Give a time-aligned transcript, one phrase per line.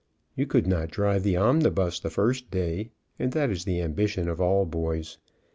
[0.35, 4.41] You could not drive the omnibus the first day, and that is the ambition of
[4.41, 5.19] all boys.